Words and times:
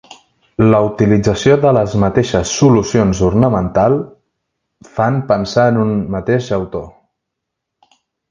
La 0.69 0.77
utilització 0.85 1.57
de 1.65 1.73
les 1.77 1.91
mateixes 2.03 2.53
solucions 2.61 3.21
ornamental 3.27 3.97
fan 4.97 5.21
pensar 5.33 5.67
en 5.75 5.79
un 5.85 5.93
mateix 6.17 6.49
autor. 6.61 6.89